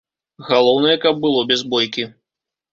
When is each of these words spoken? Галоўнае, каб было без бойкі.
Галоўнае, 0.47 0.95
каб 1.05 1.21
было 1.27 1.45
без 1.55 1.61
бойкі. 1.77 2.11